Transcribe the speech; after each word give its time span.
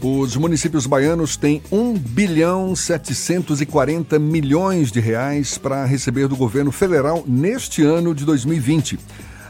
Os 0.00 0.36
municípios 0.36 0.86
baianos 0.86 1.36
têm 1.36 1.60
1 1.72 1.94
bilhão 1.94 2.76
740 2.76 4.16
milhões 4.16 4.92
de 4.92 5.00
reais 5.00 5.58
para 5.58 5.84
receber 5.84 6.28
do 6.28 6.36
governo 6.36 6.70
federal 6.70 7.24
neste 7.26 7.82
ano 7.82 8.14
de 8.14 8.24
2020. 8.24 8.96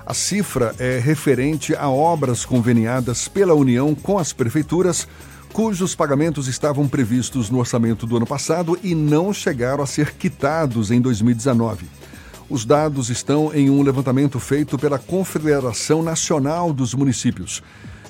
A 0.07 0.15
cifra 0.15 0.75
é 0.79 0.99
referente 0.99 1.77
a 1.77 1.91
obras 1.91 2.47
conveniadas 2.47 3.29
pela 3.29 3.53
União 3.53 3.95
com 3.95 4.19
as 4.19 4.33
prefeituras, 4.33 5.07
cujos 5.53 5.95
pagamentos 5.95 6.49
estavam 6.49 6.89
previstos 6.89 7.51
no 7.51 7.59
orçamento 7.59 8.07
do 8.07 8.17
ano 8.17 8.27
passado 8.27 8.79
e 8.83 8.95
não 8.95 9.35
chegaram 9.35 9.85
a 9.85 9.87
ser 9.87 10.15
quitados 10.15 10.91
em 10.91 10.99
2019. 10.99 11.85
Os 12.49 12.65
dados 12.65 13.11
estão 13.11 13.53
em 13.55 13.69
um 13.69 13.83
levantamento 13.83 14.41
feito 14.41 14.79
pela 14.79 14.99
Confederação 14.99 16.03
Nacional 16.03 16.73
dos 16.73 16.95
Municípios. 16.95 17.63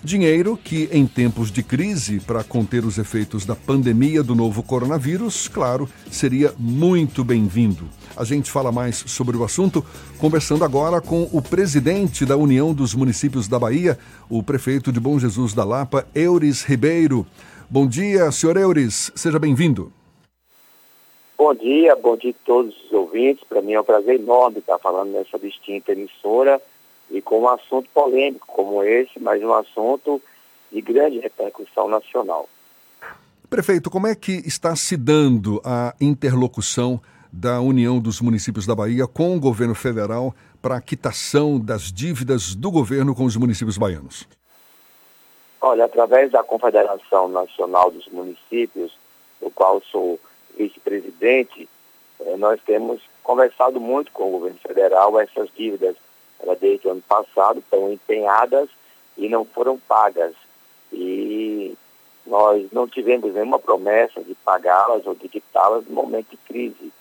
Dinheiro 0.03 0.57
que, 0.57 0.89
em 0.93 1.07
tempos 1.07 1.51
de 1.51 1.61
crise, 1.61 2.21
para 2.21 2.45
conter 2.45 2.85
os 2.85 2.99
efeitos 2.99 3.45
da 3.45 3.57
pandemia 3.57 4.23
do 4.23 4.33
novo 4.33 4.63
coronavírus, 4.63 5.49
claro, 5.49 5.89
seria 6.09 6.55
muito 6.57 7.25
bem-vindo. 7.25 7.89
A 8.17 8.23
gente 8.23 8.49
fala 8.49 8.71
mais 8.71 8.97
sobre 8.97 9.37
o 9.37 9.43
assunto 9.43 9.85
conversando 10.21 10.65
agora 10.65 11.01
com 11.01 11.29
o 11.33 11.43
presidente 11.43 12.25
da 12.25 12.37
União 12.37 12.73
dos 12.73 12.95
Municípios 12.95 13.49
da 13.49 13.59
Bahia, 13.59 13.99
o 14.31 14.41
prefeito 14.41 14.93
de 14.93 15.01
Bom 15.01 15.19
Jesus 15.19 15.53
da 15.53 15.65
Lapa, 15.65 16.07
Eures 16.15 16.63
Ribeiro. 16.63 17.27
Bom 17.69 17.85
dia, 17.85 18.31
senhor 18.31 18.57
Eures, 18.57 19.11
seja 19.17 19.39
bem-vindo. 19.39 19.93
Bom 21.37 21.53
dia, 21.55 21.97
bom 21.97 22.17
dia 22.17 22.31
a 22.31 22.47
todos 22.47 22.75
os 22.85 22.93
ouvintes. 22.93 23.43
Para 23.49 23.61
mim 23.61 23.73
é 23.73 23.81
um 23.81 23.85
prazer 23.85 24.21
enorme 24.21 24.59
estar 24.59 24.79
falando 24.79 25.11
nessa 25.11 25.39
distinta 25.41 25.91
emissora 25.91 26.61
e 27.11 27.23
com 27.23 27.41
um 27.41 27.49
assunto 27.49 27.89
polêmico 27.95 28.47
como 28.47 28.83
esse, 28.83 29.19
mas 29.19 29.43
um 29.43 29.53
assunto 29.53 30.21
de 30.71 30.81
grande 30.81 31.19
repercussão 31.19 31.89
nacional. 31.89 32.49
Prefeito, 33.49 33.91
como 33.91 34.07
é 34.07 34.15
que 34.15 34.33
está 34.47 34.77
se 34.77 34.97
dando 34.97 35.61
a 35.65 35.95
interlocução 36.01 37.01
da 37.33 37.61
União 37.61 37.99
dos 37.99 38.21
Municípios 38.21 38.67
da 38.67 38.75
Bahia 38.75 39.07
com 39.07 39.37
o 39.37 39.41
governo 39.41 39.75
federal 39.75 40.35
para 40.61 40.77
a 40.77 40.81
quitação 40.81 41.59
das 41.59 41.93
dívidas 41.93 42.55
do 42.55 42.71
governo 42.71 43.15
com 43.15 43.25
os 43.25 43.37
municípios 43.37 43.79
baianos? 43.79 44.29
Olha, 45.61 45.87
através 45.87 46.31
da 46.31 46.43
Confederação 46.43 47.29
Nacional 47.29 47.91
dos 47.91 48.07
Municípios, 48.09 48.97
do 49.41 49.51
qual 49.51 49.83
sou 49.91 50.21
vice-presidente, 50.57 51.69
eh, 52.21 52.37
nós 52.37 52.61
temos 52.65 53.01
conversado 53.23 53.81
muito 53.81 54.13
com 54.13 54.29
o 54.29 54.33
governo 54.33 54.59
federal 54.59 55.19
essas 55.19 55.49
dívidas 55.57 55.97
ela 56.41 56.55
desde 56.57 56.87
o 56.87 56.93
ano 56.93 57.03
passado 57.03 57.59
estão 57.59 57.93
empenhadas 57.93 58.69
e 59.17 59.29
não 59.29 59.45
foram 59.45 59.79
pagas. 59.79 60.35
E 60.93 61.77
nós 62.27 62.71
não 62.73 62.87
tivemos 62.87 63.35
nenhuma 63.35 63.59
promessa 63.59 64.23
de 64.23 64.35
pagá-las 64.37 65.07
ou 65.07 65.15
de 65.15 65.29
quitá-las 65.29 65.87
no 65.87 65.95
momento 65.95 66.31
de 66.31 66.37
crise. 66.39 66.93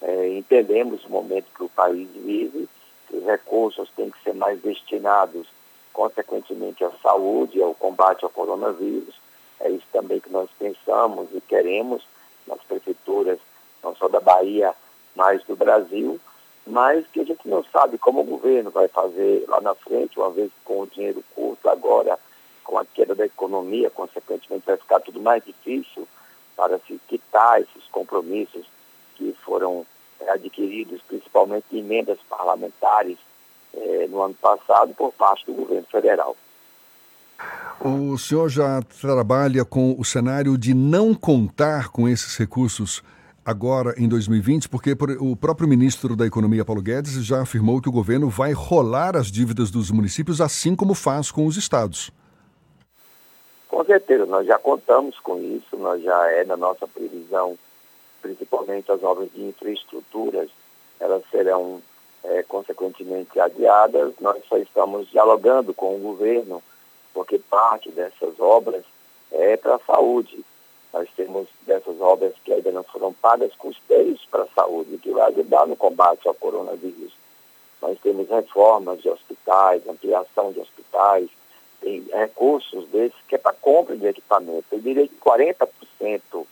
É, 0.00 0.28
entendemos 0.36 1.04
o 1.04 1.10
momento 1.10 1.46
que 1.54 1.62
o 1.62 1.68
país 1.68 2.08
vive, 2.14 2.68
que 3.08 3.16
os 3.16 3.24
recursos 3.24 3.88
têm 3.94 4.10
que 4.10 4.22
ser 4.22 4.34
mais 4.34 4.60
destinados, 4.60 5.46
consequentemente, 5.92 6.82
à 6.84 6.90
saúde 7.02 7.62
ao 7.62 7.74
combate 7.74 8.24
ao 8.24 8.30
coronavírus. 8.30 9.14
É 9.60 9.70
isso 9.70 9.86
também 9.92 10.18
que 10.18 10.30
nós 10.30 10.50
pensamos 10.58 11.28
e 11.32 11.40
queremos 11.40 12.04
nas 12.46 12.60
prefeituras, 12.62 13.38
não 13.82 13.94
só 13.94 14.08
da 14.08 14.18
Bahia, 14.18 14.74
mas 15.14 15.44
do 15.44 15.54
Brasil 15.54 16.18
mas 16.66 17.06
que 17.08 17.20
a 17.20 17.24
gente 17.24 17.48
não 17.48 17.64
sabe 17.64 17.98
como 17.98 18.20
o 18.20 18.24
governo 18.24 18.70
vai 18.70 18.88
fazer 18.88 19.44
lá 19.48 19.60
na 19.60 19.74
frente, 19.74 20.18
uma 20.18 20.30
vez 20.30 20.50
com 20.64 20.80
o 20.82 20.86
dinheiro 20.86 21.22
curto, 21.34 21.68
agora 21.68 22.18
com 22.64 22.78
a 22.78 22.84
queda 22.84 23.14
da 23.14 23.26
economia, 23.26 23.90
consequentemente 23.90 24.66
vai 24.66 24.76
ficar 24.76 25.00
tudo 25.00 25.20
mais 25.20 25.44
difícil 25.44 26.06
para 26.56 26.78
se 26.86 27.00
quitar 27.08 27.60
esses 27.60 27.84
compromissos 27.90 28.66
que 29.16 29.34
foram 29.44 29.84
é, 30.20 30.30
adquiridos, 30.30 31.02
principalmente 31.02 31.76
emendas 31.76 32.18
parlamentares 32.28 33.18
é, 33.74 34.06
no 34.08 34.22
ano 34.22 34.34
passado 34.34 34.94
por 34.94 35.12
parte 35.12 35.44
do 35.46 35.54
governo 35.54 35.86
federal. 35.90 36.36
O 37.80 38.16
senhor 38.16 38.48
já 38.48 38.80
trabalha 39.00 39.64
com 39.64 39.96
o 39.98 40.04
cenário 40.04 40.56
de 40.56 40.72
não 40.72 41.12
contar 41.14 41.88
com 41.88 42.08
esses 42.08 42.36
recursos 42.36 43.02
agora 43.44 43.94
em 43.98 44.08
2020, 44.08 44.68
porque 44.68 44.96
o 45.20 45.36
próprio 45.36 45.68
ministro 45.68 46.14
da 46.14 46.26
Economia, 46.26 46.64
Paulo 46.64 46.82
Guedes, 46.82 47.24
já 47.24 47.42
afirmou 47.42 47.80
que 47.80 47.88
o 47.88 47.92
governo 47.92 48.28
vai 48.28 48.52
rolar 48.52 49.16
as 49.16 49.26
dívidas 49.26 49.70
dos 49.70 49.90
municípios, 49.90 50.40
assim 50.40 50.76
como 50.76 50.94
faz 50.94 51.30
com 51.30 51.46
os 51.46 51.56
estados. 51.56 52.10
Com 53.68 53.84
certeza, 53.84 54.26
nós 54.26 54.46
já 54.46 54.58
contamos 54.58 55.18
com 55.18 55.38
isso, 55.38 55.76
nós 55.76 56.02
já 56.02 56.30
é 56.30 56.44
na 56.44 56.56
nossa 56.56 56.86
previsão, 56.86 57.58
principalmente 58.20 58.92
as 58.92 59.02
obras 59.02 59.28
de 59.32 59.42
infraestruturas, 59.42 60.50
elas 61.00 61.22
serão 61.30 61.82
é, 62.22 62.42
consequentemente 62.44 63.38
adiadas. 63.40 64.12
Nós 64.20 64.42
só 64.48 64.56
estamos 64.58 65.08
dialogando 65.10 65.74
com 65.74 65.96
o 65.96 65.98
governo, 65.98 66.62
porque 67.12 67.38
parte 67.38 67.90
dessas 67.90 68.38
obras 68.38 68.84
é 69.30 69.56
para 69.56 69.76
a 69.76 69.80
saúde. 69.80 70.44
Nós 70.92 71.08
temos 71.16 71.48
dessas 71.66 72.00
obras 72.00 72.34
que 72.44 72.52
ainda 72.52 72.70
não 72.70 72.82
foram 72.82 73.12
pagas 73.14 73.54
custeios 73.54 74.20
para 74.30 74.42
a 74.42 74.48
saúde, 74.54 74.98
que 74.98 75.10
vai 75.10 75.30
ajudar 75.30 75.66
no 75.66 75.76
combate 75.76 76.28
ao 76.28 76.34
coronavírus. 76.34 77.12
Nós 77.80 77.98
temos 78.02 78.28
reformas 78.28 79.00
de 79.00 79.08
hospitais, 79.08 79.86
ampliação 79.88 80.52
de 80.52 80.60
hospitais, 80.60 81.28
tem 81.80 82.04
recursos 82.12 82.86
desses 82.88 83.18
que 83.26 83.34
é 83.34 83.38
para 83.38 83.54
compra 83.54 83.96
de 83.96 84.06
equipamento. 84.06 84.64
Eu 84.70 84.80
diria 84.80 85.08
que 85.08 85.16
40% 85.16 86.46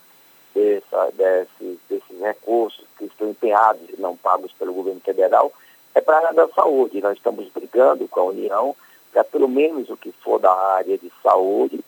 dessa, 0.55 1.11
desses, 1.13 1.79
desses 1.89 2.21
recursos 2.21 2.85
que 2.99 3.05
estão 3.05 3.31
empenhados 3.31 3.83
e 3.91 4.01
não 4.01 4.17
pagos 4.17 4.53
pelo 4.53 4.73
governo 4.73 5.01
federal 5.01 5.53
é 5.95 6.01
para 6.01 6.17
a 6.17 6.27
área 6.27 6.33
da 6.35 6.49
saúde. 6.49 7.01
Nós 7.01 7.17
estamos 7.17 7.49
brigando 7.51 8.09
com 8.09 8.21
a 8.21 8.25
União 8.25 8.75
para 9.13 9.23
pelo 9.25 9.49
menos 9.49 9.91
o 9.91 9.97
que 9.97 10.13
for 10.13 10.39
da 10.39 10.53
área 10.53 10.97
de 10.97 11.13
saúde 11.23 11.85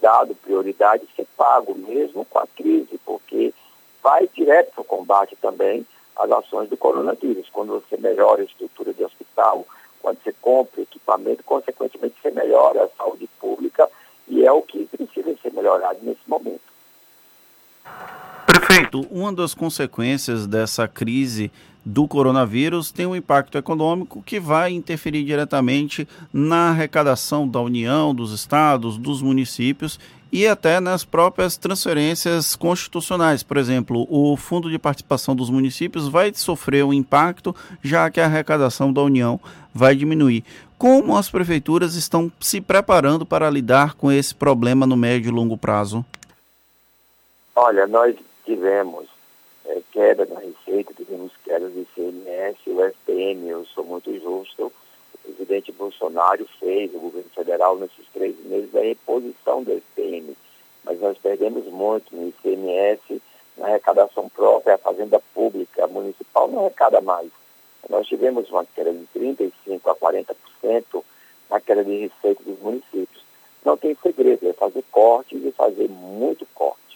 dado 0.00 0.34
prioridade, 0.34 1.06
ser 1.14 1.26
pago 1.36 1.74
mesmo 1.74 2.24
com 2.24 2.38
a 2.38 2.46
crise, 2.46 2.98
porque 3.04 3.52
vai 4.02 4.28
direto 4.34 4.72
para 4.72 4.82
o 4.82 4.84
combate 4.84 5.36
também 5.40 5.86
às 6.16 6.30
ações 6.30 6.68
do 6.68 6.76
coronavírus. 6.76 7.48
Quando 7.52 7.72
você 7.80 7.96
melhora 7.96 8.42
a 8.42 8.44
estrutura 8.44 8.92
de 8.92 9.04
hospital, 9.04 9.66
quando 10.00 10.18
você 10.22 10.34
compra 10.40 10.82
equipamento, 10.82 11.44
consequentemente 11.44 12.16
você 12.20 12.30
melhora 12.30 12.84
a 12.84 12.88
saúde 12.96 13.28
pública 13.38 13.88
e 14.28 14.44
é 14.44 14.52
o 14.52 14.62
que 14.62 14.86
precisa 14.86 15.36
ser 15.42 15.52
melhorado 15.52 15.98
nesse 16.02 16.20
momento. 16.26 16.60
Prefeito, 18.46 19.00
uma 19.10 19.32
das 19.32 19.54
consequências 19.54 20.46
dessa 20.46 20.86
crise 20.86 21.50
do 21.84 22.06
coronavírus 22.06 22.90
tem 22.90 23.06
um 23.06 23.16
impacto 23.16 23.56
econômico 23.56 24.22
que 24.22 24.38
vai 24.38 24.72
interferir 24.72 25.24
diretamente 25.24 26.06
na 26.32 26.70
arrecadação 26.70 27.48
da 27.48 27.60
União, 27.60 28.14
dos 28.14 28.32
estados, 28.32 28.98
dos 28.98 29.22
municípios 29.22 29.98
e 30.32 30.46
até 30.46 30.78
nas 30.78 31.04
próprias 31.04 31.56
transferências 31.56 32.54
constitucionais. 32.54 33.42
Por 33.42 33.56
exemplo, 33.56 34.06
o 34.08 34.36
Fundo 34.36 34.70
de 34.70 34.78
Participação 34.78 35.34
dos 35.34 35.50
Municípios 35.50 36.08
vai 36.08 36.32
sofrer 36.34 36.84
um 36.84 36.92
impacto, 36.92 37.54
já 37.82 38.10
que 38.10 38.20
a 38.20 38.26
arrecadação 38.26 38.92
da 38.92 39.02
União 39.02 39.40
vai 39.74 39.94
diminuir. 39.94 40.44
Como 40.78 41.16
as 41.16 41.30
prefeituras 41.30 41.94
estão 41.94 42.30
se 42.40 42.60
preparando 42.60 43.26
para 43.26 43.50
lidar 43.50 43.94
com 43.94 44.10
esse 44.10 44.34
problema 44.34 44.86
no 44.86 44.96
médio 44.96 45.28
e 45.28 45.32
longo 45.32 45.56
prazo? 45.56 46.04
Olha, 47.54 47.86
nós 47.86 48.16
tivemos 48.46 49.06
é, 49.70 49.82
queda 49.92 50.26
na 50.26 50.40
receita, 50.40 50.92
tivemos 50.94 51.32
quedas 51.44 51.72
de 51.72 51.80
ICMS, 51.80 52.58
o 52.66 52.84
SPM, 52.84 53.48
eu 53.48 53.64
sou 53.66 53.84
muito 53.84 54.12
justo, 54.18 54.72
o 55.14 55.18
presidente 55.18 55.70
Bolsonaro 55.70 56.44
fez, 56.58 56.92
o 56.94 56.98
governo 56.98 57.30
federal, 57.30 57.76
nesses 57.76 58.06
três 58.12 58.36
meses, 58.44 58.74
a 58.74 58.80
reposição 58.80 59.62
do 59.62 59.72
SPM, 59.72 60.36
mas 60.84 61.00
nós 61.00 61.16
perdemos 61.18 61.64
muito 61.66 62.14
no 62.14 62.28
ICMS, 62.28 63.22
na 63.56 63.66
arrecadação 63.66 64.28
própria, 64.28 64.74
a 64.74 64.78
fazenda 64.78 65.20
pública, 65.34 65.84
a 65.84 65.88
municipal 65.88 66.48
não 66.48 66.66
arrecada 66.66 67.00
mais. 67.00 67.30
Nós 67.88 68.06
tivemos 68.06 68.50
uma 68.50 68.64
queda 68.64 68.92
de 68.92 69.06
35% 69.16 69.52
a 69.84 69.94
40% 69.94 71.04
na 71.48 71.60
queda 71.60 71.84
de 71.84 71.96
receita 71.96 72.42
dos 72.42 72.58
municípios. 72.60 73.24
Não 73.64 73.76
tem 73.76 73.96
segredo, 74.02 74.48
é 74.48 74.52
fazer 74.52 74.82
cortes 74.90 75.44
e 75.44 75.52
fazer 75.52 75.88
muito 75.88 76.46
corte. 76.54 76.89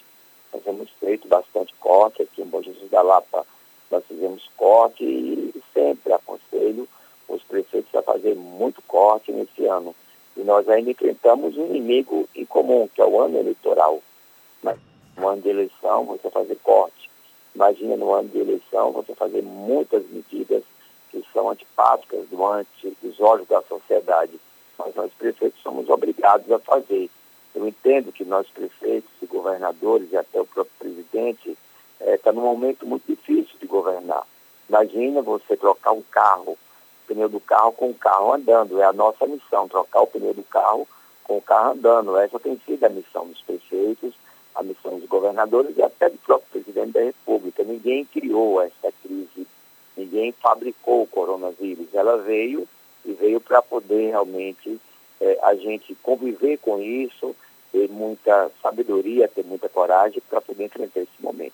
Nós 0.54 0.62
temos 0.62 0.88
feito 1.00 1.26
bastante 1.26 1.74
corte 1.80 2.22
aqui 2.22 2.40
em 2.40 2.46
Bom 2.46 2.62
Jesus 2.62 2.88
da 2.88 3.02
Lapa. 3.02 3.44
Nós 3.90 4.04
fizemos 4.06 4.48
corte 4.56 5.02
e 5.02 5.52
sempre 5.74 6.12
aconselho 6.12 6.88
os 7.28 7.42
prefeitos 7.42 7.92
a 7.92 8.02
fazer 8.02 8.36
muito 8.36 8.80
corte 8.82 9.32
nesse 9.32 9.66
ano. 9.66 9.92
E 10.36 10.44
nós 10.44 10.68
ainda 10.68 10.92
enfrentamos 10.92 11.56
um 11.56 11.66
inimigo 11.66 12.28
em 12.36 12.44
comum, 12.44 12.88
que 12.94 13.00
é 13.00 13.04
o 13.04 13.20
ano 13.20 13.38
eleitoral. 13.38 14.00
Mas 14.62 14.78
no 15.16 15.28
ano 15.28 15.42
de 15.42 15.48
eleição, 15.48 16.04
você 16.04 16.30
fazer 16.30 16.56
corte. 16.62 17.10
Imagina 17.52 17.96
no 17.96 18.12
ano 18.12 18.28
de 18.28 18.38
eleição 18.38 18.92
você 18.92 19.12
fazer 19.12 19.42
muitas 19.42 20.08
medidas 20.08 20.62
que 21.10 21.24
são 21.32 21.50
antipáticas 21.50 22.28
do 22.28 22.46
ante, 22.46 22.96
dos 23.02 23.18
olhos 23.18 23.48
da 23.48 23.60
sociedade. 23.62 24.38
Mas 24.78 24.94
nós 24.94 25.10
prefeitos 25.18 25.60
somos 25.62 25.88
obrigados 25.88 26.50
a 26.52 26.60
fazer. 26.60 27.10
Eu 27.56 27.66
entendo 27.66 28.12
que 28.12 28.24
nós 28.24 28.46
prefeitos 28.48 29.10
governadores 29.34 30.10
e 30.12 30.16
até 30.16 30.40
o 30.40 30.46
próprio 30.46 30.74
presidente 30.78 31.56
está 32.00 32.30
eh, 32.30 32.32
num 32.32 32.42
momento 32.42 32.86
muito 32.86 33.04
difícil 33.06 33.58
de 33.60 33.66
governar. 33.66 34.26
Imagina 34.68 35.20
você 35.22 35.56
trocar 35.56 35.92
um 35.92 36.02
carro, 36.02 36.52
o 36.52 36.58
pneu 37.06 37.28
do 37.28 37.40
carro 37.40 37.72
com 37.72 37.90
o 37.90 37.94
carro 37.94 38.32
andando. 38.32 38.80
É 38.80 38.84
a 38.84 38.92
nossa 38.92 39.26
missão, 39.26 39.68
trocar 39.68 40.02
o 40.02 40.06
pneu 40.06 40.32
do 40.32 40.42
carro 40.44 40.88
com 41.24 41.36
o 41.38 41.42
carro 41.42 41.72
andando. 41.72 42.16
Essa 42.16 42.38
tem 42.38 42.60
sido 42.64 42.84
a 42.84 42.88
missão 42.88 43.26
dos 43.26 43.42
prefeitos, 43.42 44.14
a 44.54 44.62
missão 44.62 44.98
dos 44.98 45.08
governadores 45.08 45.76
e 45.76 45.82
até 45.82 46.08
do 46.08 46.18
próprio 46.18 46.62
presidente 46.62 46.92
da 46.92 47.00
República. 47.00 47.62
Ninguém 47.64 48.04
criou 48.04 48.62
essa 48.62 48.92
crise, 49.02 49.46
ninguém 49.96 50.32
fabricou 50.32 51.02
o 51.02 51.06
coronavírus. 51.06 51.92
Ela 51.92 52.16
veio 52.18 52.66
e 53.04 53.12
veio 53.12 53.40
para 53.40 53.60
poder 53.60 54.10
realmente 54.10 54.80
é, 55.20 55.38
a 55.42 55.54
gente 55.54 55.94
conviver 55.96 56.58
com 56.58 56.80
isso, 56.80 57.34
ter 57.74 57.90
muita 57.90 58.50
sabedoria, 58.62 59.26
ter 59.26 59.44
muita 59.44 59.68
coragem 59.68 60.22
para 60.30 60.40
poder 60.40 60.66
enfrentar 60.66 61.00
esse 61.00 61.20
momento. 61.20 61.52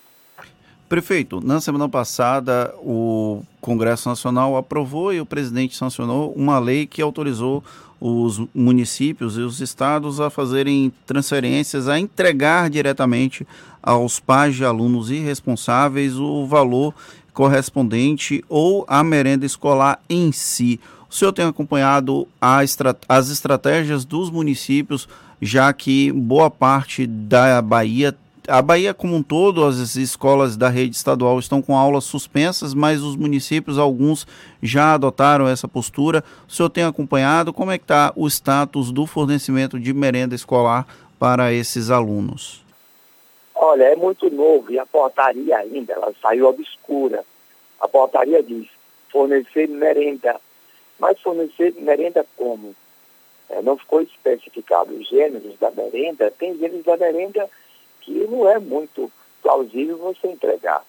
Prefeito, 0.86 1.40
na 1.40 1.60
semana 1.60 1.88
passada 1.88 2.74
o 2.78 3.42
Congresso 3.60 4.08
Nacional 4.08 4.54
aprovou 4.56 5.14
e 5.14 5.20
o 5.20 5.24
presidente 5.24 5.74
sancionou 5.74 6.32
uma 6.32 6.58
lei 6.58 6.86
que 6.86 7.00
autorizou 7.00 7.64
os 7.98 8.42
municípios 8.54 9.38
e 9.38 9.40
os 9.40 9.60
estados 9.60 10.20
a 10.20 10.28
fazerem 10.28 10.92
transferências, 11.06 11.88
a 11.88 11.98
entregar 11.98 12.68
diretamente 12.68 13.46
aos 13.82 14.20
pais 14.20 14.56
de 14.56 14.64
alunos 14.64 15.10
irresponsáveis 15.10 16.16
o 16.16 16.44
valor 16.46 16.92
correspondente 17.32 18.44
ou 18.48 18.84
a 18.86 19.02
merenda 19.02 19.46
escolar 19.46 20.02
em 20.08 20.32
si. 20.32 20.80
O 21.08 21.14
senhor 21.14 21.32
tem 21.32 21.44
acompanhado 21.44 22.26
as 22.40 23.30
estratégias 23.30 24.04
dos 24.04 24.30
municípios, 24.30 25.08
já 25.40 25.72
que 25.72 26.12
boa 26.12 26.50
parte 26.50 27.06
da 27.06 27.60
Bahia 27.62 28.14
a 28.48 28.60
Bahia 28.60 28.92
como 28.92 29.14
um 29.14 29.22
todo, 29.22 29.64
as 29.64 29.94
escolas 29.94 30.56
da 30.56 30.68
rede 30.68 30.96
estadual 30.96 31.38
estão 31.38 31.62
com 31.62 31.76
aulas 31.76 32.02
suspensas, 32.02 32.74
mas 32.74 33.00
os 33.00 33.14
municípios, 33.14 33.78
alguns 33.78 34.26
já 34.60 34.94
adotaram 34.94 35.46
essa 35.46 35.68
postura. 35.68 36.24
O 36.48 36.52
senhor 36.52 36.68
tem 36.68 36.82
acompanhado 36.82 37.52
como 37.52 37.70
é 37.70 37.78
que 37.78 37.84
está 37.84 38.12
o 38.16 38.26
status 38.26 38.90
do 38.90 39.06
fornecimento 39.06 39.78
de 39.78 39.94
merenda 39.94 40.34
escolar 40.34 40.84
para 41.16 41.52
esses 41.52 41.90
alunos? 41.90 42.64
Olha, 43.54 43.84
é 43.84 43.94
muito 43.94 44.28
novo 44.30 44.72
e 44.72 44.78
a 44.78 44.86
portaria 44.86 45.56
ainda, 45.56 45.92
ela 45.92 46.12
saiu 46.20 46.48
obscura. 46.48 47.22
A 47.80 47.86
portaria 47.86 48.42
diz 48.42 48.66
fornecer 49.12 49.68
merenda, 49.68 50.40
mas 50.98 51.20
fornecer 51.20 51.74
merenda 51.78 52.26
como? 52.36 52.74
É, 53.50 53.60
não 53.62 53.76
ficou 53.76 54.00
especificado 54.00 54.94
os 54.94 55.08
gêneros 55.08 55.58
da 55.58 55.70
merenda, 55.72 56.30
tem 56.30 56.56
gêneros 56.56 56.84
da 56.84 56.96
merenda 56.96 57.50
que 58.00 58.12
não 58.28 58.48
é 58.48 58.58
muito 58.58 59.10
plausível 59.42 59.96
você 59.98 60.28
entregar. 60.28 60.84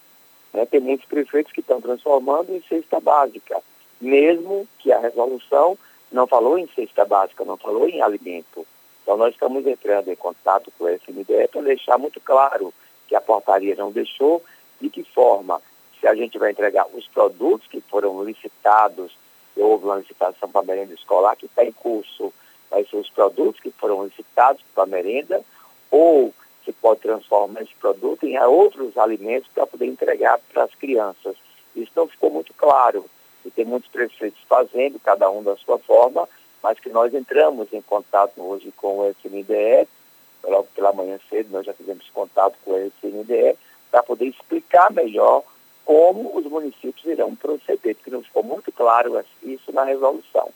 Né? 0.54 0.66
Tem 0.66 0.80
muitos 0.80 1.08
prefeitos 1.08 1.52
que 1.52 1.62
estão 1.62 1.82
transformando 1.82 2.56
em 2.56 2.62
cesta 2.70 3.00
básica, 3.00 3.62
mesmo 4.00 4.68
que 4.80 4.92
a 4.92 5.00
resolução 5.00 5.78
não 6.12 6.28
falou 6.28 6.58
em 6.58 6.68
cesta 6.76 7.04
básica, 7.04 7.44
não 7.44 7.58
falou 7.58 7.90
em 7.90 8.02
alimento. 8.02 8.66
Então 9.02 9.18
nós 9.18 9.34
estamos 9.34 9.66
entrando 9.66 10.10
em 10.10 10.16
contato 10.16 10.72
com 10.78 10.84
o 10.84 10.90
FNDE 10.90 11.48
para 11.52 11.62
deixar 11.62 11.98
muito 11.98 12.20
claro 12.20 12.74
que 13.08 13.16
a 13.16 13.22
portaria 13.22 13.76
não 13.76 13.92
deixou, 13.92 14.44
de 14.80 14.90
que 14.90 15.04
forma, 15.04 15.62
se 16.00 16.08
a 16.08 16.14
gente 16.14 16.38
vai 16.38 16.52
entregar 16.52 16.86
os 16.94 17.08
produtos 17.08 17.68
que 17.68 17.82
foram 17.82 18.24
licitados, 18.24 19.12
houve 19.56 19.86
uma 19.86 19.98
licitação 19.98 20.50
para 20.50 20.62
a 20.62 20.64
merenda 20.64 20.94
escolar 20.94 21.36
que 21.36 21.46
está 21.46 21.64
em 21.64 21.72
curso, 21.72 22.32
vai 22.72 22.86
ser 22.86 22.96
os 22.96 23.10
produtos 23.10 23.62
que 23.62 23.70
foram 23.70 24.06
licitados 24.06 24.64
para 24.74 24.86
a 24.86 24.88
merenda, 24.88 25.44
ou 25.92 26.34
se 26.64 26.72
pode 26.72 27.02
transformar 27.02 27.62
esse 27.62 27.76
produto 27.76 28.26
em 28.26 28.40
outros 28.40 28.98
alimentos 28.98 29.50
para 29.54 29.68
poder 29.68 29.86
entregar 29.86 30.40
para 30.52 30.64
as 30.64 30.74
crianças. 30.74 31.36
Isso 31.76 31.92
não 31.96 32.08
ficou 32.08 32.32
muito 32.32 32.54
claro. 32.54 33.06
E 33.46 33.52
tem 33.52 33.66
muitos 33.66 33.90
prefeitos 33.90 34.40
fazendo, 34.48 35.00
cada 35.00 35.30
um 35.30 35.44
da 35.44 35.58
sua 35.58 35.78
forma, 35.80 36.30
mas 36.64 36.80
que 36.80 36.90
nós 36.90 37.14
entramos 37.14 37.74
em 37.74 37.82
contato 37.82 38.42
hoje 38.42 38.72
com 38.78 39.00
o 39.00 39.10
FNDE, 39.10 39.88
logo 40.44 40.68
pela 40.76 40.94
manhã 40.94 41.20
cedo 41.30 41.52
nós 41.52 41.66
já 41.66 41.74
fizemos 41.74 42.10
contato 42.12 42.56
com 42.64 42.72
o 42.72 42.78
FNDE, 42.78 43.58
para 43.90 44.04
poder 44.04 44.26
explicar 44.26 44.92
melhor 44.92 45.44
como 45.84 46.38
os 46.38 46.46
municípios 46.46 47.06
irão 47.06 47.36
proceder, 47.36 47.96
porque 47.96 48.12
não 48.12 48.24
ficou 48.24 48.44
muito 48.44 48.72
claro 48.72 49.20
isso 49.44 49.72
na 49.74 49.84
resolução. 49.84 50.50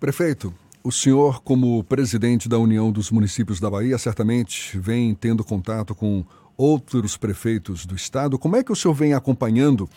Prefeito, 0.00 0.54
o 0.84 0.92
senhor, 0.92 1.42
como 1.42 1.82
presidente 1.82 2.48
da 2.48 2.56
União 2.56 2.92
dos 2.92 3.10
Municípios 3.10 3.58
da 3.58 3.68
Bahia, 3.68 3.98
certamente 3.98 4.78
vem 4.78 5.12
tendo 5.12 5.42
contato 5.42 5.92
com 5.92 6.24
outros 6.56 7.16
prefeitos 7.16 7.84
do 7.84 7.96
estado. 7.96 8.38
Como 8.38 8.54
é 8.54 8.62
que 8.62 8.70
o 8.70 8.76
senhor 8.76 8.94
vem 8.94 9.12
acompanhando 9.12 9.90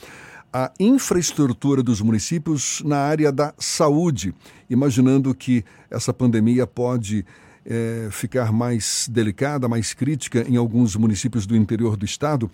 a 0.51 0.71
infraestrutura 0.79 1.83
dos 1.83 2.01
municípios 2.01 2.81
na 2.83 2.97
área 2.97 3.31
da 3.31 3.53
saúde, 3.59 4.33
imaginando 4.67 5.35
que 5.35 5.63
essa 5.87 6.11
pandemia 6.11 6.65
pode 6.65 7.23
é, 7.63 8.09
ficar 8.09 8.51
mais 8.51 9.07
delicada, 9.07 9.69
mais 9.69 9.93
crítica 9.93 10.43
em 10.49 10.57
alguns 10.57 10.95
municípios 10.95 11.45
do 11.45 11.55
interior 11.55 11.95
do 11.95 12.05
estado? 12.05 12.49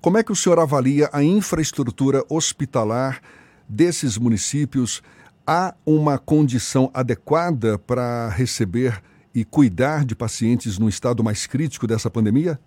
Como 0.00 0.16
é 0.16 0.22
que 0.22 0.32
o 0.32 0.36
senhor 0.36 0.58
avalia 0.58 1.10
a 1.12 1.22
infraestrutura 1.22 2.24
hospitalar 2.30 3.20
desses 3.68 4.16
municípios? 4.16 5.02
Há 5.46 5.74
uma 5.86 6.18
condição 6.18 6.90
adequada 6.92 7.78
para 7.78 8.28
receber 8.28 9.00
e 9.34 9.44
cuidar 9.44 10.04
de 10.04 10.16
pacientes 10.16 10.78
no 10.78 10.88
estado 10.88 11.22
mais 11.22 11.46
crítico 11.46 11.86
dessa 11.86 12.10
pandemia? 12.10 12.58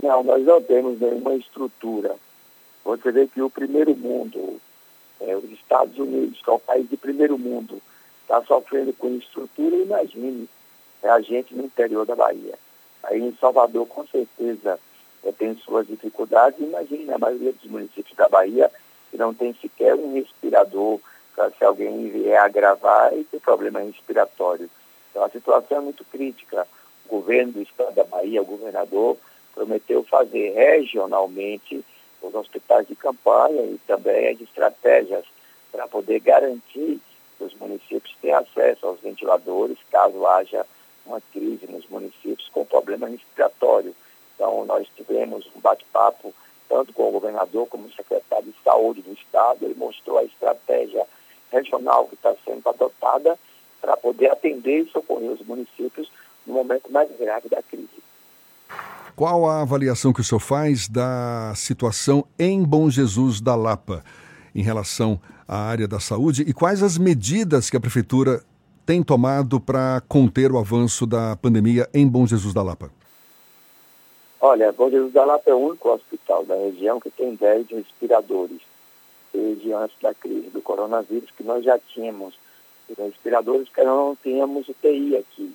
Não, 0.00 0.22
nós 0.22 0.44
não 0.44 0.62
temos 0.62 1.00
nenhuma 1.00 1.34
estrutura. 1.34 2.14
Você 2.84 3.10
vê 3.10 3.26
que 3.26 3.40
o 3.40 3.50
primeiro 3.50 3.96
mundo, 3.96 4.60
é, 5.20 5.34
os 5.36 5.50
Estados 5.50 5.98
Unidos, 5.98 6.40
que 6.42 6.50
é 6.50 6.52
o 6.52 6.58
país 6.58 6.88
de 6.88 6.96
primeiro 6.96 7.38
mundo, 7.38 7.80
está 8.22 8.42
sofrendo 8.44 8.92
com 8.92 9.16
estrutura, 9.16 9.76
imagine 9.76 10.48
é 11.02 11.10
a 11.10 11.20
gente 11.20 11.54
no 11.54 11.64
interior 11.64 12.06
da 12.06 12.16
Bahia. 12.16 12.54
Aí 13.02 13.20
em 13.20 13.36
Salvador, 13.38 13.86
com 13.86 14.06
certeza, 14.06 14.78
é, 15.22 15.32
tem 15.32 15.54
suas 15.56 15.86
dificuldades. 15.86 16.58
Imagine 16.58 17.12
a 17.12 17.18
maioria 17.18 17.52
dos 17.52 17.70
municípios 17.70 18.16
da 18.16 18.28
Bahia 18.28 18.70
que 19.10 19.18
não 19.18 19.34
tem 19.34 19.54
sequer 19.60 19.94
um 19.94 20.14
respirador 20.14 20.98
se 21.56 21.64
alguém 21.64 22.08
vier 22.08 22.38
agravar 22.38 23.12
e 23.12 23.24
ter 23.24 23.40
problema 23.40 23.80
respiratório. 23.80 24.70
Então 25.10 25.24
a 25.24 25.28
situação 25.28 25.78
é 25.78 25.80
muito 25.80 26.04
crítica. 26.04 26.66
O 27.06 27.08
governo 27.08 27.52
do 27.52 27.62
estado 27.62 27.94
da 27.94 28.04
Bahia, 28.04 28.42
o 28.42 28.46
governador, 28.46 29.16
prometeu 29.54 30.02
fazer 30.04 30.52
regionalmente 30.54 31.84
os 32.22 32.34
hospitais 32.34 32.86
de 32.88 32.96
campanha 32.96 33.62
e 33.62 33.78
também 33.86 34.28
as 34.28 34.40
estratégias 34.40 35.24
para 35.70 35.86
poder 35.86 36.20
garantir 36.20 37.00
que 37.36 37.44
os 37.44 37.54
municípios 37.54 38.16
tenham 38.22 38.38
acesso 38.38 38.86
aos 38.86 39.00
ventiladores 39.00 39.76
caso 39.90 40.26
haja 40.26 40.64
uma 41.04 41.20
crise 41.32 41.66
nos 41.66 41.86
municípios 41.88 42.48
com 42.48 42.64
problema 42.64 43.08
respiratório. 43.08 43.94
Então, 44.34 44.64
nós 44.64 44.88
tivemos 44.96 45.46
um 45.54 45.60
bate-papo 45.60 46.32
tanto 46.68 46.92
com 46.92 47.08
o 47.08 47.12
governador 47.12 47.66
como 47.68 47.86
o 47.86 47.92
secretário 47.92 48.46
de 48.46 48.54
saúde 48.64 49.02
do 49.02 49.12
estado, 49.12 49.64
ele 49.64 49.74
mostrou 49.74 50.18
a 50.18 50.24
estratégia 50.24 51.06
regional 51.54 52.06
que 52.06 52.14
está 52.14 52.34
sendo 52.44 52.68
adotada 52.68 53.38
para 53.80 53.96
poder 53.96 54.30
atender 54.30 54.84
e 54.84 54.90
socorrer 54.90 55.30
os 55.30 55.46
municípios 55.46 56.10
no 56.46 56.54
momento 56.54 56.90
mais 56.90 57.08
grave 57.18 57.48
da 57.48 57.62
crise. 57.62 57.88
Qual 59.14 59.46
a 59.46 59.62
avaliação 59.62 60.12
que 60.12 60.20
o 60.20 60.24
senhor 60.24 60.40
faz 60.40 60.88
da 60.88 61.52
situação 61.54 62.24
em 62.38 62.64
Bom 62.64 62.90
Jesus 62.90 63.40
da 63.40 63.54
Lapa 63.54 64.02
em 64.54 64.62
relação 64.62 65.20
à 65.46 65.56
área 65.56 65.86
da 65.86 66.00
saúde 66.00 66.42
e 66.42 66.52
quais 66.52 66.82
as 66.82 66.98
medidas 66.98 67.70
que 67.70 67.76
a 67.76 67.80
prefeitura 67.80 68.42
tem 68.84 69.02
tomado 69.02 69.60
para 69.60 70.02
conter 70.08 70.50
o 70.50 70.58
avanço 70.58 71.06
da 71.06 71.36
pandemia 71.36 71.88
em 71.94 72.06
Bom 72.06 72.26
Jesus 72.26 72.52
da 72.52 72.62
Lapa? 72.62 72.90
Olha, 74.40 74.72
Bom 74.72 74.90
Jesus 74.90 75.12
da 75.12 75.24
Lapa 75.24 75.48
é 75.48 75.54
o 75.54 75.58
único 75.58 75.90
hospital 75.90 76.44
da 76.44 76.56
região 76.56 76.98
que 76.98 77.10
tem 77.10 77.34
10 77.34 77.68
respiradores 77.68 78.60
desde 79.34 79.72
antes 79.72 79.96
da 80.00 80.14
crise 80.14 80.48
do 80.50 80.62
coronavírus, 80.62 81.30
que 81.36 81.42
nós 81.42 81.64
já 81.64 81.76
tínhamos 81.78 82.38
respiradores, 82.96 83.68
que 83.68 83.82
não 83.82 84.16
tínhamos 84.22 84.68
UTI 84.68 85.16
aqui. 85.16 85.52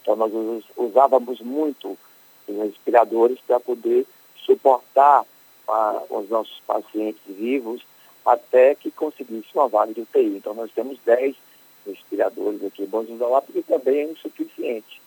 Então 0.00 0.16
nós 0.16 0.32
usávamos 0.76 1.40
muito 1.40 1.98
os 2.48 2.56
respiradores 2.56 3.38
para 3.46 3.60
poder 3.60 4.06
suportar 4.46 5.24
a, 5.68 6.02
os 6.08 6.30
nossos 6.30 6.60
pacientes 6.66 7.20
vivos 7.26 7.82
até 8.24 8.74
que 8.74 8.90
conseguisse 8.90 9.48
uma 9.54 9.68
vaga 9.68 9.92
de 9.92 10.00
UTI. 10.00 10.36
Então 10.36 10.54
nós 10.54 10.70
temos 10.72 10.98
10 11.04 11.36
respiradores 11.86 12.64
aqui 12.64 12.84
em 12.84 12.86
Bom 12.86 13.02
Jesus 13.02 13.18
da 13.18 13.28
Lapa, 13.28 13.52
que 13.52 13.62
também 13.62 14.00
é 14.00 14.04
insuficiente. 14.04 15.00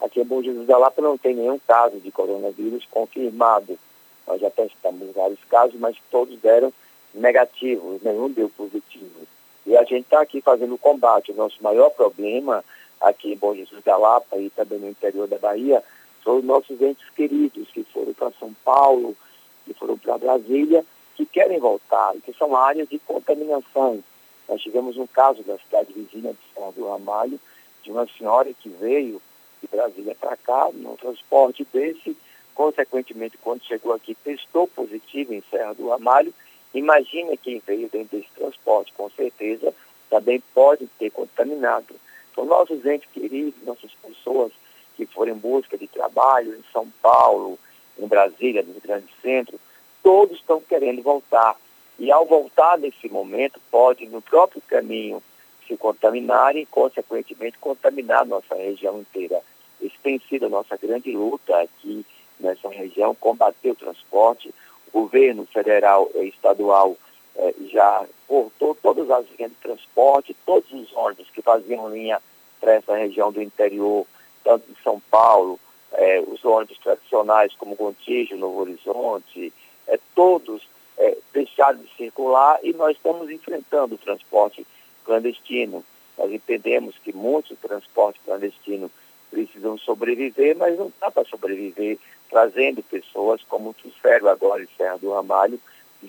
Aqui 0.00 0.20
em 0.20 0.24
Bom 0.24 0.42
Jesus 0.42 0.66
da 0.66 0.78
Lapa 0.78 1.02
não 1.02 1.18
tem 1.18 1.34
nenhum 1.34 1.58
caso 1.66 1.98
de 1.98 2.10
coronavírus 2.12 2.86
confirmado. 2.90 3.78
Nós 4.26 4.40
já 4.40 4.50
testamos 4.50 5.12
vários 5.14 5.42
casos, 5.44 5.78
mas 5.78 5.96
todos 6.10 6.38
deram 6.40 6.72
negativos, 7.16 8.02
nenhum 8.02 8.30
deu 8.30 8.48
positivo. 8.50 9.26
E 9.66 9.76
a 9.76 9.82
gente 9.82 10.04
está 10.04 10.20
aqui 10.20 10.40
fazendo 10.40 10.74
o 10.74 10.78
combate. 10.78 11.32
O 11.32 11.36
nosso 11.36 11.62
maior 11.62 11.90
problema 11.90 12.64
aqui 13.00 13.32
em 13.32 13.36
Bom 13.36 13.54
Jesus 13.54 13.82
da 13.84 13.96
Lapa 13.96 14.36
e 14.36 14.50
também 14.50 14.78
no 14.78 14.88
interior 14.88 15.26
da 15.26 15.38
Bahia, 15.38 15.82
são 16.22 16.38
os 16.38 16.44
nossos 16.44 16.80
entes 16.80 17.08
queridos 17.10 17.68
que 17.70 17.84
foram 17.84 18.12
para 18.12 18.32
São 18.32 18.52
Paulo, 18.64 19.16
que 19.64 19.74
foram 19.74 19.96
para 19.98 20.18
Brasília, 20.18 20.84
que 21.14 21.24
querem 21.24 21.58
voltar, 21.58 22.14
que 22.24 22.32
são 22.34 22.56
áreas 22.56 22.88
de 22.88 22.98
contaminação. 22.98 24.02
Nós 24.48 24.60
tivemos 24.60 24.96
um 24.96 25.06
caso 25.06 25.42
da 25.42 25.58
cidade 25.58 25.92
vizinha 25.92 26.32
de 26.32 26.38
São 26.54 26.72
do 26.72 26.88
Ramalho, 26.88 27.38
de 27.82 27.90
uma 27.90 28.06
senhora 28.06 28.52
que 28.52 28.68
veio 28.68 29.20
de 29.60 29.68
Brasília 29.68 30.14
para 30.14 30.36
cá, 30.36 30.68
num 30.72 30.96
transporte 30.96 31.66
desse, 31.72 32.16
consequentemente, 32.54 33.38
quando 33.38 33.64
chegou 33.64 33.92
aqui, 33.92 34.14
testou 34.14 34.66
positivo 34.66 35.32
em 35.32 35.42
Serra 35.50 35.74
do 35.74 35.88
Ramalho. 35.88 36.34
Imagina 36.76 37.36
quem 37.36 37.62
veio 37.66 37.88
dentro 37.88 38.18
desse 38.18 38.30
transporte, 38.34 38.92
com 38.92 39.08
certeza 39.10 39.72
também 40.10 40.42
pode 40.54 40.86
ter 40.98 41.10
contaminado. 41.10 41.94
Então, 42.30 42.44
nossos 42.44 42.84
entes 42.84 43.08
queridos, 43.12 43.54
nossas 43.64 43.90
pessoas 43.94 44.52
que 44.94 45.06
foram 45.06 45.32
em 45.32 45.38
busca 45.38 45.76
de 45.76 45.88
trabalho 45.88 46.54
em 46.54 46.64
São 46.72 46.86
Paulo, 47.02 47.58
em 47.98 48.06
Brasília, 48.06 48.62
no 48.62 48.80
grande 48.80 49.08
centro, 49.22 49.58
todos 50.02 50.36
estão 50.36 50.60
querendo 50.60 51.02
voltar. 51.02 51.56
E 51.98 52.12
ao 52.12 52.26
voltar 52.26 52.78
nesse 52.78 53.08
momento, 53.08 53.58
pode, 53.70 54.06
no 54.06 54.20
próprio 54.20 54.60
caminho, 54.68 55.22
se 55.66 55.76
contaminarem 55.78 56.62
e, 56.62 56.66
consequentemente, 56.66 57.58
contaminar 57.58 58.20
a 58.20 58.26
nossa 58.26 58.54
região 58.54 59.00
inteira. 59.00 59.40
Isso 59.80 59.96
tem 60.02 60.20
sido 60.28 60.46
a 60.46 60.50
nossa 60.50 60.76
grande 60.76 61.10
luta 61.10 61.58
aqui 61.58 62.04
nessa 62.38 62.68
região, 62.68 63.14
combater 63.14 63.70
o 63.70 63.74
transporte. 63.74 64.54
Governo 64.96 65.46
federal 65.52 66.10
e 66.14 66.28
estadual 66.28 66.96
eh, 67.36 67.54
já 67.70 68.06
cortou 68.26 68.74
todas 68.74 69.10
as 69.10 69.26
linhas 69.36 69.50
de 69.50 69.58
transporte, 69.58 70.34
todos 70.46 70.72
os 70.72 70.90
ônibus 70.96 71.28
que 71.28 71.42
faziam 71.42 71.90
linha 71.90 72.18
para 72.58 72.72
essa 72.72 72.96
região 72.96 73.30
do 73.30 73.42
interior, 73.42 74.06
tanto 74.42 74.72
de 74.72 74.82
São 74.82 74.98
Paulo, 75.10 75.60
eh, 75.92 76.24
os 76.26 76.42
ônibus 76.46 76.78
tradicionais 76.78 77.52
como 77.56 77.74
Gontijo, 77.74 78.38
Novo 78.38 78.62
Horizonte, 78.62 79.52
eh, 79.86 80.00
todos 80.14 80.66
eh, 80.96 81.18
deixaram 81.30 81.78
de 81.78 81.94
circular 81.94 82.58
e 82.62 82.72
nós 82.72 82.96
estamos 82.96 83.30
enfrentando 83.30 83.96
o 83.96 83.98
transporte 83.98 84.66
clandestino. 85.04 85.84
Nós 86.16 86.32
entendemos 86.32 86.96
que 87.04 87.12
muitos 87.12 87.58
transportes 87.58 88.22
clandestinos 88.24 88.90
precisam 89.30 89.76
sobreviver, 89.76 90.56
mas 90.56 90.78
não 90.78 90.90
dá 90.98 91.10
para 91.10 91.26
sobreviver 91.26 91.98
trazendo 92.28 92.82
pessoas 92.82 93.40
como 93.48 93.74
trouxeram 93.74 94.28
agora 94.28 94.62
em 94.62 94.68
Serra 94.76 94.98
do 94.98 95.12
Ramalho, 95.12 95.60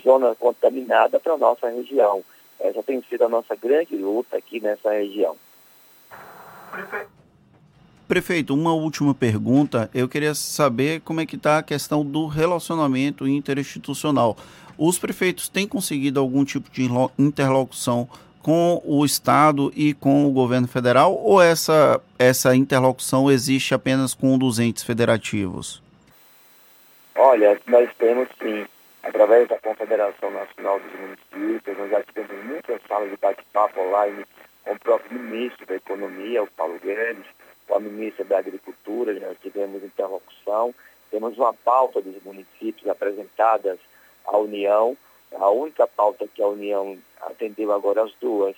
zona 0.03 0.35
contaminada 0.35 1.19
para 1.19 1.33
a 1.33 1.37
nossa 1.37 1.69
região. 1.69 2.23
Essa 2.59 2.81
tem 2.83 3.01
sido 3.09 3.23
a 3.23 3.29
nossa 3.29 3.55
grande 3.55 3.95
luta 3.95 4.37
aqui 4.37 4.59
nessa 4.59 4.91
região. 4.91 5.35
Prefeito, 8.07 8.53
uma 8.53 8.73
última 8.73 9.13
pergunta. 9.13 9.89
Eu 9.93 10.07
queria 10.07 10.33
saber 10.33 11.01
como 11.01 11.19
é 11.19 11.25
que 11.25 11.35
está 11.35 11.57
a 11.57 11.63
questão 11.63 12.05
do 12.05 12.25
relacionamento 12.25 13.27
interinstitucional. 13.27 14.37
Os 14.77 14.97
prefeitos 14.97 15.49
têm 15.49 15.67
conseguido 15.67 16.19
algum 16.19 16.45
tipo 16.45 16.71
de 16.71 16.87
interlocução 17.17 18.07
com 18.41 18.81
o 18.85 19.03
Estado 19.03 19.73
e 19.75 19.93
com 19.93 20.25
o 20.25 20.31
governo 20.31 20.69
federal 20.69 21.13
ou 21.21 21.41
essa, 21.41 21.99
essa 22.17 22.55
interlocução 22.55 23.29
existe 23.29 23.73
apenas 23.73 24.13
com 24.13 24.37
dos 24.37 24.57
entes 24.57 24.83
federativos? 24.83 25.81
Olha, 27.19 27.59
nós 27.65 27.89
temos 27.97 28.29
sim, 28.39 28.63
através 29.01 29.47
da 29.47 29.57
Confederação 29.57 30.29
Nacional 30.29 30.79
dos 30.79 30.99
Municípios, 30.99 31.75
nós 31.75 31.89
já 31.89 32.03
tivemos 32.03 32.45
muitas 32.45 32.79
salas 32.87 33.09
de 33.09 33.17
bate-papo 33.17 33.81
online 33.81 34.23
com 34.63 34.73
o 34.73 34.79
próprio 34.79 35.19
ministro 35.19 35.65
da 35.65 35.77
Economia, 35.77 36.43
o 36.43 36.51
Paulo 36.51 36.77
Guedes, 36.77 37.25
com 37.67 37.73
a 37.73 37.79
ministra 37.79 38.23
da 38.23 38.37
Agricultura, 38.37 39.19
nós 39.19 39.35
tivemos 39.41 39.83
interlocução, 39.83 40.75
temos 41.09 41.35
uma 41.39 41.55
pauta 41.55 42.03
dos 42.03 42.21
municípios 42.23 42.87
apresentadas 42.87 43.79
à 44.23 44.37
União, 44.37 44.95
a 45.33 45.49
única 45.49 45.87
pauta 45.87 46.27
que 46.27 46.43
a 46.43 46.47
União 46.47 46.99
atendeu 47.21 47.71
agora 47.71 48.03
as 48.03 48.13
duas 48.21 48.55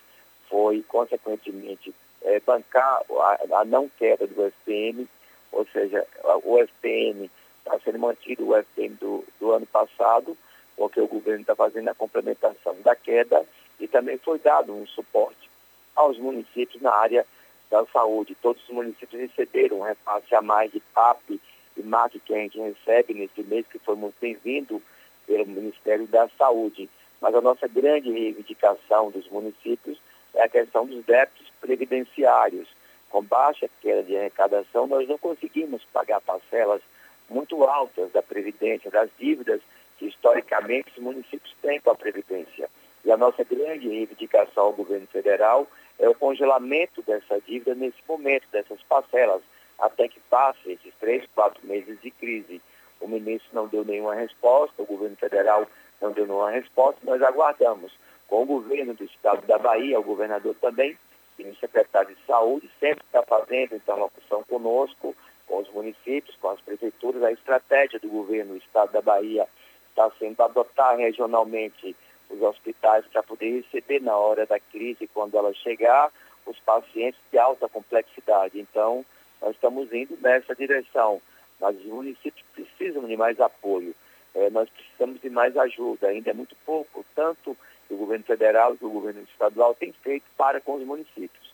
foi, 0.49 0.83
consequentemente, 0.85 1.95
é, 2.23 2.41
bancar 2.41 3.03
a, 3.09 3.61
a, 3.61 3.63
não 3.63 3.87
queda 3.97 4.27
do 4.27 4.51
FPM, 4.51 5.07
ou 5.49 5.65
seja, 5.71 6.05
o 6.43 6.57
FPM 6.57 7.31
está 7.59 7.79
sendo 7.79 7.99
mantido, 7.99 8.49
o 8.49 8.55
FPM 8.55 8.95
do, 8.95 9.23
do 9.39 9.51
ano 9.51 9.65
passado, 9.65 10.37
porque 10.75 10.99
o 10.99 11.07
governo 11.07 11.41
está 11.41 11.55
fazendo 11.55 11.89
a 11.89 11.95
complementação 11.95 12.75
da 12.83 12.95
queda 12.95 13.45
e 13.79 13.87
também 13.87 14.17
foi 14.17 14.39
dado 14.39 14.73
um 14.73 14.87
suporte 14.87 15.49
aos 15.95 16.17
municípios 16.17 16.81
na 16.81 16.93
área 16.93 17.25
da 17.69 17.85
saúde. 17.87 18.35
Todos 18.41 18.63
os 18.63 18.69
municípios 18.69 19.21
receberam 19.21 19.79
um 19.79 19.83
repasse 19.83 20.33
a 20.33 20.41
mais 20.41 20.71
de 20.71 20.79
PAP 20.93 21.39
e 21.77 21.83
MAC 21.83 22.19
que 22.19 22.33
a 22.33 22.37
gente 22.37 22.59
recebe 22.59 23.13
nesse 23.13 23.43
mês, 23.43 23.65
que 23.67 23.79
foi 23.79 23.95
muito 23.95 24.15
bem-vindo 24.19 24.81
pelo 25.25 25.45
Ministério 25.45 26.07
da 26.07 26.27
Saúde. 26.37 26.89
Mas 27.21 27.35
a 27.35 27.41
nossa 27.41 27.67
grande 27.67 28.11
reivindicação 28.11 29.11
dos 29.11 29.27
municípios 29.29 29.99
é 30.33 30.43
a 30.43 30.49
questão 30.49 30.85
dos 30.85 31.03
débitos 31.05 31.47
previdenciários. 31.59 32.67
Com 33.09 33.23
baixa 33.23 33.69
queda 33.81 34.03
de 34.03 34.15
arrecadação, 34.15 34.87
nós 34.87 35.07
não 35.07 35.17
conseguimos 35.17 35.83
pagar 35.91 36.21
parcelas 36.21 36.81
muito 37.29 37.63
altas 37.63 38.11
da 38.11 38.21
Previdência, 38.21 38.89
das 38.91 39.09
dívidas 39.17 39.61
que 39.97 40.07
historicamente 40.07 40.91
os 40.95 41.03
municípios 41.03 41.53
têm 41.61 41.79
com 41.79 41.91
a 41.91 41.95
Previdência. 41.95 42.69
E 43.03 43.11
a 43.11 43.17
nossa 43.17 43.43
grande 43.43 43.87
reivindicação 43.87 44.65
ao 44.65 44.73
governo 44.73 45.07
federal 45.07 45.67
é 45.97 46.07
o 46.07 46.15
congelamento 46.15 47.01
dessa 47.01 47.39
dívida 47.41 47.75
nesse 47.75 47.97
momento, 48.07 48.47
dessas 48.51 48.81
parcelas, 48.83 49.41
até 49.77 50.07
que 50.07 50.19
passe 50.29 50.71
esses 50.71 50.93
três, 50.99 51.25
quatro 51.33 51.65
meses 51.65 51.99
de 52.01 52.11
crise. 52.11 52.61
O 52.99 53.07
ministro 53.07 53.49
não 53.53 53.67
deu 53.67 53.83
nenhuma 53.85 54.15
resposta, 54.15 54.81
o 54.81 54.85
governo 54.85 55.15
federal 55.15 55.67
não 56.01 56.11
deu 56.11 56.25
nenhuma 56.25 56.51
resposta, 56.51 56.99
nós 57.03 57.21
aguardamos. 57.21 57.91
Com 58.27 58.43
o 58.43 58.45
governo 58.45 58.93
do 58.93 59.03
estado 59.03 59.45
da 59.47 59.57
Bahia, 59.57 59.99
o 59.99 60.03
governador 60.03 60.55
também, 60.61 60.97
e 61.37 61.43
o 61.43 61.55
secretário 61.55 62.13
de 62.13 62.25
saúde, 62.25 62.69
sempre 62.79 63.03
está 63.05 63.23
fazendo 63.23 63.75
interlocução 63.75 64.43
conosco, 64.43 65.15
com 65.49 65.59
os 65.59 65.69
municípios, 65.73 66.37
com 66.39 66.49
as 66.49 66.61
prefeituras. 66.61 67.23
A 67.23 67.31
estratégia 67.31 67.99
do 67.99 68.07
governo 68.07 68.53
do 68.53 68.59
estado 68.59 68.91
da 68.93 69.01
Bahia 69.01 69.47
está 69.89 70.09
sendo 70.19 70.41
adotar 70.41 70.95
regionalmente 70.95 71.95
os 72.29 72.41
hospitais 72.41 73.03
para 73.07 73.23
poder 73.23 73.63
receber 73.63 73.99
na 74.01 74.15
hora 74.15 74.45
da 74.45 74.59
crise, 74.59 75.09
quando 75.11 75.35
ela 75.35 75.51
chegar, 75.55 76.11
os 76.45 76.57
pacientes 76.59 77.19
de 77.31 77.39
alta 77.39 77.67
complexidade. 77.67 78.59
Então, 78.59 79.03
nós 79.41 79.55
estamos 79.55 79.91
indo 79.91 80.15
nessa 80.21 80.55
direção. 80.55 81.19
Mas 81.59 81.75
os 81.77 81.85
municípios 81.85 82.45
precisam 82.53 83.05
de 83.05 83.17
mais 83.17 83.39
apoio. 83.39 83.93
É, 84.35 84.49
nós 84.51 84.69
precisamos 84.69 85.19
de 85.19 85.29
mais 85.29 85.57
ajuda. 85.57 86.07
Ainda 86.07 86.29
é 86.29 86.33
muito 86.33 86.55
pouco, 86.65 87.03
tanto 87.15 87.57
o 87.89 87.97
governo 87.97 88.23
federal 88.23 88.77
que 88.77 88.85
o 88.85 88.89
governo 88.89 89.21
estadual 89.23 89.73
tem 89.73 89.91
feito 89.91 90.25
para 90.37 90.61
com 90.61 90.75
os 90.75 90.83
municípios. 90.85 91.48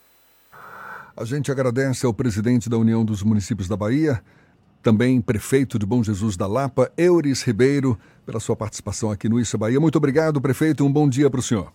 A 1.17 1.23
gente 1.23 1.51
agradece 1.51 2.05
ao 2.05 2.13
presidente 2.13 2.69
da 2.69 2.77
União 2.77 3.05
dos 3.05 3.23
Municípios 3.23 3.67
da 3.67 3.77
Bahia, 3.77 4.21
também 4.83 5.21
prefeito 5.21 5.79
de 5.79 5.85
Bom 5.85 6.03
Jesus 6.03 6.35
da 6.35 6.45
Lapa, 6.45 6.91
Euris 6.97 7.41
Ribeiro, 7.41 7.97
pela 8.25 8.39
sua 8.39 8.55
participação 8.55 9.09
aqui 9.09 9.29
no 9.29 9.39
Isso 9.39 9.57
Bahia. 9.57 9.79
Muito 9.79 9.97
obrigado, 9.97 10.41
prefeito. 10.41 10.85
Um 10.85 10.91
bom 10.91 11.07
dia 11.07 11.29
para 11.29 11.39
o 11.39 11.43
senhor. 11.43 11.71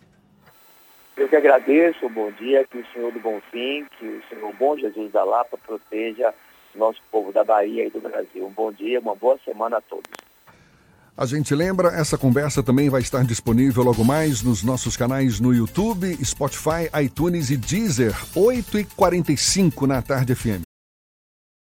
Eu 1.16 1.28
que 1.28 1.36
agradeço, 1.36 2.08
bom 2.08 2.30
dia, 2.32 2.66
que 2.66 2.78
o 2.78 2.86
Senhor 2.92 3.12
do 3.12 3.20
Bom 3.20 3.40
Fim, 3.50 3.86
que 3.98 4.06
o 4.06 4.22
Senhor 4.28 4.54
Bom 4.58 4.76
Jesus 4.78 5.12
da 5.12 5.24
Lapa 5.24 5.58
proteja 5.58 6.32
nosso 6.74 7.00
povo 7.10 7.32
da 7.32 7.44
Bahia 7.44 7.86
e 7.86 7.90
do 7.90 8.00
Brasil. 8.00 8.46
Um 8.46 8.52
bom 8.52 8.72
dia, 8.72 9.00
uma 9.00 9.14
boa 9.14 9.38
semana 9.44 9.78
a 9.78 9.80
todos. 9.80 10.10
A 11.20 11.26
gente 11.26 11.54
lembra, 11.54 11.88
essa 11.88 12.16
conversa 12.16 12.62
também 12.62 12.88
vai 12.88 13.02
estar 13.02 13.22
disponível 13.22 13.82
logo 13.82 14.02
mais 14.02 14.40
nos 14.40 14.62
nossos 14.62 14.96
canais 14.96 15.38
no 15.38 15.52
YouTube, 15.52 16.16
Spotify, 16.24 16.88
iTunes 17.04 17.50
e 17.50 17.58
Deezer, 17.58 18.16
8h45 18.34 19.86
na 19.86 20.00
tarde 20.00 20.34
FM. 20.34 20.69